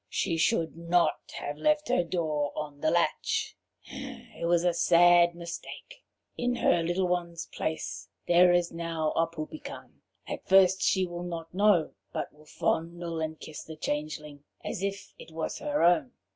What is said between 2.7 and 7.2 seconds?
the latch; it was a sad mistake. In her little